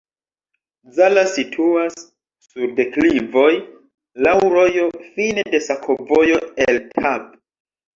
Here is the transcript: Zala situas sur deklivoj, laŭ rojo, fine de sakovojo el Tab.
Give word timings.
Zala 0.95 1.25
situas 1.33 1.99
sur 2.47 2.73
deklivoj, 2.81 3.47
laŭ 4.29 4.37
rojo, 4.57 4.91
fine 5.15 5.49
de 5.55 5.65
sakovojo 5.71 6.45
el 6.71 6.87
Tab. 7.01 7.35